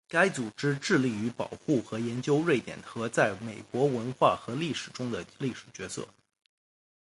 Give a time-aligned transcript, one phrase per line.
[0.07, 6.07] 该组织致力于保护和研究瑞典和在美国文化和历史中的历史角色。